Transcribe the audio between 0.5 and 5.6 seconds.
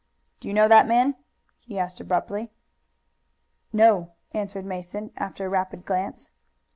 know that man?" he asked abruptly. "No," answered Mason after a